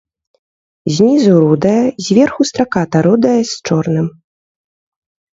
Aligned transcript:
Знізу 0.93 1.33
рудая, 1.43 1.81
зверху 2.05 2.41
страката 2.51 2.97
рудая 3.07 3.35
з 3.51 3.61
чорным. 3.71 4.07